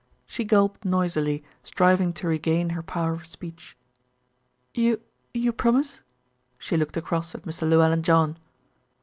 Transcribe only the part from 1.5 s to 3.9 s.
striving to regain her power of speech.